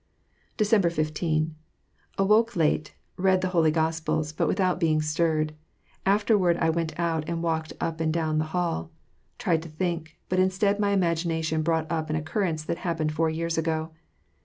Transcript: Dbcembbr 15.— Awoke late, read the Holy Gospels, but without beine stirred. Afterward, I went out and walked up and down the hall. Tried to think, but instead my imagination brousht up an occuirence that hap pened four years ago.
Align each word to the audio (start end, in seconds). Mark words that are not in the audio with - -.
Dbcembbr 0.57 0.91
15.— 0.91 1.53
Awoke 2.17 2.55
late, 2.55 2.95
read 3.17 3.41
the 3.41 3.49
Holy 3.49 3.69
Gospels, 3.69 4.33
but 4.33 4.47
without 4.47 4.79
beine 4.79 4.99
stirred. 5.03 5.53
Afterward, 6.07 6.57
I 6.57 6.71
went 6.71 6.99
out 6.99 7.29
and 7.29 7.43
walked 7.43 7.73
up 7.79 7.99
and 7.99 8.11
down 8.11 8.39
the 8.39 8.45
hall. 8.49 8.89
Tried 9.37 9.61
to 9.61 9.69
think, 9.69 10.17
but 10.27 10.39
instead 10.39 10.79
my 10.79 10.89
imagination 10.89 11.61
brousht 11.63 11.85
up 11.91 12.09
an 12.09 12.19
occuirence 12.19 12.65
that 12.65 12.79
hap 12.79 12.97
pened 12.97 13.11
four 13.11 13.29
years 13.29 13.59
ago. 13.59 13.91